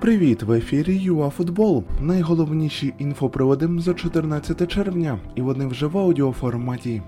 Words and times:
Привіт, 0.00 0.42
в 0.42 0.52
ефірі 0.52 0.96
ЮАФутбол. 0.96 1.84
Найголовніші 2.00 2.94
інфоприводи 2.98 3.68
за 3.78 3.94
14 3.94 4.72
червня, 4.72 5.18
і 5.34 5.42
вони 5.42 5.66
вже 5.66 5.86
в 5.86 5.98
аудіоформаті. 5.98 7.02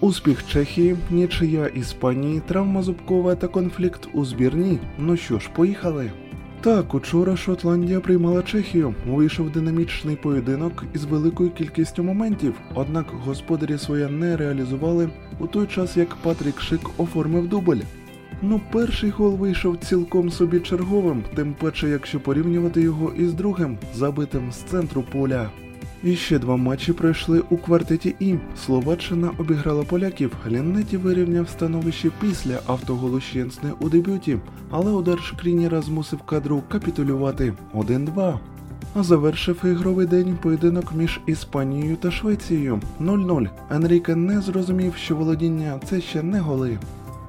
Успіх 0.00 0.46
Чехії, 0.48 0.96
нічия 1.10 1.66
Іспанії, 1.66 2.42
травма 2.46 2.82
Зубкова 2.82 3.34
та 3.34 3.48
конфлікт 3.48 4.08
у 4.14 4.24
збірній. 4.24 4.78
Ну 4.98 5.16
що 5.16 5.38
ж, 5.38 5.50
поїхали. 5.54 6.12
Так, 6.60 6.94
учора 6.94 7.36
Шотландія 7.36 8.00
приймала 8.00 8.42
Чехію. 8.42 8.94
Вийшов 9.06 9.50
динамічний 9.50 10.16
поєдинок 10.16 10.84
із 10.94 11.04
великою 11.04 11.50
кількістю 11.50 12.02
моментів, 12.02 12.54
однак 12.74 13.06
господарі 13.10 13.78
своє 13.78 14.08
не 14.08 14.36
реалізували 14.36 15.08
у 15.38 15.46
той 15.46 15.66
час, 15.66 15.96
як 15.96 16.16
Патрік 16.16 16.60
Шик 16.60 16.80
оформив 16.96 17.48
дубль. 17.48 17.80
Ну, 18.42 18.60
перший 18.72 19.10
гол 19.10 19.36
вийшов 19.36 19.76
цілком 19.76 20.30
собі 20.30 20.60
черговим, 20.60 21.24
тим 21.34 21.54
паче, 21.60 21.88
якщо 21.88 22.20
порівнювати 22.20 22.80
його 22.80 23.12
із 23.12 23.34
другим, 23.34 23.78
забитим 23.94 24.52
з 24.52 24.56
центру 24.56 25.04
поля. 25.12 25.50
І 26.02 26.16
ще 26.16 26.38
два 26.38 26.56
матчі 26.56 26.92
пройшли 26.92 27.42
у 27.50 27.56
квартеті 27.56 28.14
І. 28.20 28.34
Словаччина 28.66 29.30
обіграла 29.38 29.84
поляків. 29.84 30.36
Ліннеті 30.48 30.96
вирівняв 30.96 31.48
становище 31.48 32.10
після 32.20 32.58
автоголу 32.66 33.20
Щенсне 33.20 33.72
у 33.80 33.88
дебюті, 33.88 34.38
але 34.70 34.92
удар 34.92 35.20
Шкрініра 35.22 35.82
змусив 35.82 36.22
кадру 36.22 36.62
капітулювати 36.68 37.52
1-2. 37.74 38.38
А 38.94 39.02
завершив 39.02 39.64
ігровий 39.64 40.06
день 40.06 40.38
поєдинок 40.42 40.94
між 40.94 41.20
Іспанією 41.26 41.96
та 41.96 42.10
Швецією 42.10 42.80
0-0. 43.00 43.48
Енріке 43.70 44.14
не 44.14 44.40
зрозумів, 44.40 44.94
що 44.96 45.16
володіння 45.16 45.80
це 45.84 46.00
ще 46.00 46.22
не 46.22 46.40
голи. 46.40 46.78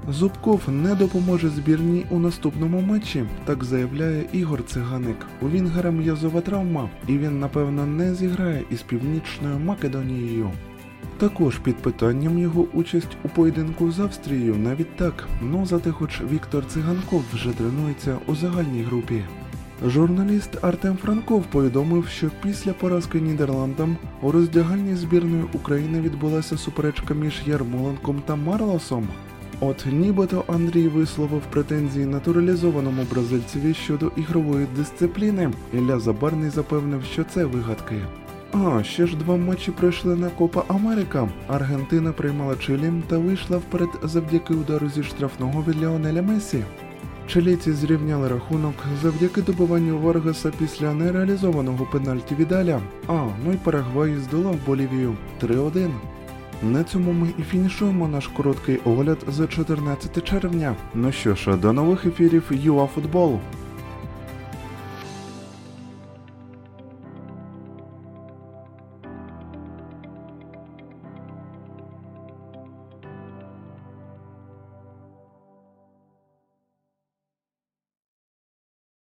Зубков 0.10 0.62
не 0.68 0.96
допоможе 0.96 1.50
збірній 1.50 2.06
у 2.10 2.20
наступному 2.20 2.82
матчі, 2.82 3.26
так 3.46 3.64
заявляє 3.64 4.26
Ігор 4.32 4.66
Циганик. 4.66 5.18
У 5.42 5.50
Вінгера 5.50 5.92
м'язова 5.92 6.42
травма, 6.42 6.90
і 7.08 7.18
він, 7.18 7.40
напевно, 7.40 7.86
не 7.86 8.16
зіграє 8.16 8.64
із 8.70 8.82
Північною 8.82 9.60
Македонією. 9.60 10.52
Також 11.18 11.58
під 11.58 11.78
питанням 11.78 12.38
його 12.38 12.66
участь 12.74 13.18
у 13.24 13.30
поєдинку 13.30 13.92
з 13.92 14.00
Австрією 14.00 14.56
навіть 14.56 14.96
так, 14.96 15.28
ну 15.42 15.66
зате 15.66 15.92
хоч 15.92 16.22
Віктор 16.32 16.66
Циганков 16.68 17.24
вже 17.34 17.50
тренується 17.50 18.18
у 18.28 18.36
загальній 18.36 18.84
групі. 18.84 19.24
Журналіст 19.86 20.64
Артем 20.64 20.98
Франков 20.98 21.46
повідомив, 21.46 22.08
що 22.08 22.32
після 22.44 22.74
поразки 22.74 23.22
Нідерландам 23.22 23.98
у 24.22 24.32
роздягальні 24.32 24.96
збірної 24.96 25.44
України 25.54 26.02
відбулася 26.02 26.58
суперечка 26.58 27.14
між 27.14 27.42
Ярмоленком 27.46 28.22
та 28.26 28.36
Марлосом. 28.36 29.08
От 29.60 29.86
нібито 29.92 30.44
Андрій 30.48 30.88
висловив 30.88 31.42
претензії 31.42 32.06
натуралізованому 32.06 33.04
бразильцеві 33.12 33.74
щодо 33.74 34.12
ігрової 34.16 34.68
дисципліни. 34.76 35.52
Ілля 35.74 36.00
Забарний 36.00 36.50
запевнив, 36.50 37.04
що 37.04 37.24
це 37.24 37.46
вигадки. 37.46 37.96
А 38.52 38.84
ще 38.84 39.08
ж 39.08 39.16
два 39.16 39.38
матчі 39.38 39.72
пройшли 39.72 40.16
на 40.16 40.30
Копа 40.30 40.64
Америка. 40.68 41.30
Аргентина 41.48 42.12
приймала 42.12 42.56
Чилі 42.56 42.92
та 43.08 43.18
вийшла 43.18 43.58
вперед 43.58 43.90
завдяки 44.04 44.54
удару 44.54 44.90
зі 44.90 45.04
штрафного 45.04 45.64
від 45.68 45.82
Леонеля 45.82 46.22
Месі. 46.22 46.64
Чилійці 47.28 47.74
зрівняли 47.74 48.28
рахунок 48.28 48.76
завдяки 49.02 49.42
добиванню 49.42 50.00
Варгаса 50.00 50.52
після 50.60 50.94
нереалізованого 50.94 51.86
пенальті 51.86 52.36
Відаля. 52.36 52.82
А, 53.08 53.28
ну 53.46 53.54
і 53.54 53.56
Парагвай 53.56 54.16
здолав 54.16 54.56
Болівію 54.66 55.16
3-1. 55.42 55.90
На 56.64 56.84
цьому 56.84 57.12
ми 57.12 57.28
і 57.38 57.42
фінішуємо 57.42 58.08
наш 58.08 58.28
короткий 58.28 58.78
огляд 58.86 59.18
за 59.28 59.48
14 59.48 60.24
червня. 60.24 60.76
Ну 60.96 61.12
що 61.12 61.36
ж, 61.36 61.58
до 61.58 61.74
нових 61.74 62.06
ефірів 62.06 62.44
ЮАФутбол. 62.52 63.40